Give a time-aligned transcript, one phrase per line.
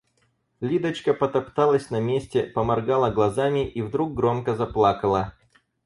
[0.61, 5.35] Лидочка потопталась на месте, поморгала глазами и вдруг громко заплакала.